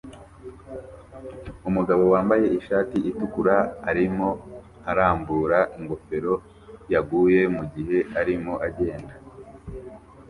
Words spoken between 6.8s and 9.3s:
yaguye mugihe arimo agenda